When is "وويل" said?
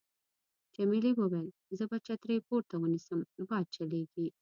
1.15-1.47